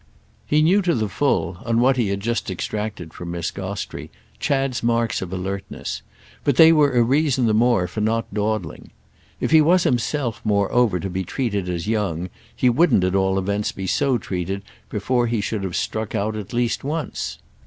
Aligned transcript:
He 0.47 0.63
knew 0.63 0.81
to 0.81 0.95
the 0.95 1.07
full, 1.07 1.59
on 1.63 1.79
what 1.79 1.95
he 1.95 2.07
had 2.07 2.21
just 2.21 2.49
extracted 2.49 3.13
from 3.13 3.29
Miss 3.29 3.51
Gostrey, 3.51 4.09
Chad's 4.39 4.81
marks 4.81 5.21
of 5.21 5.31
alertness; 5.31 6.01
but 6.43 6.55
they 6.55 6.73
were 6.73 6.93
a 6.93 7.03
reason 7.03 7.45
the 7.45 7.53
more 7.53 7.87
for 7.87 8.01
not 8.01 8.33
dawdling. 8.33 8.89
If 9.39 9.51
he 9.51 9.61
was 9.61 9.83
himself 9.83 10.41
moreover 10.43 10.99
to 10.99 11.09
be 11.11 11.23
treated 11.23 11.69
as 11.69 11.87
young 11.87 12.31
he 12.55 12.67
wouldn't 12.67 13.03
at 13.03 13.13
all 13.13 13.37
events 13.37 13.71
be 13.71 13.85
so 13.85 14.17
treated 14.17 14.63
before 14.89 15.27
he 15.27 15.39
should 15.39 15.61
have 15.63 15.75
struck 15.75 16.15
out 16.15 16.35
at 16.35 16.51
least 16.51 16.83
once. 16.83 17.37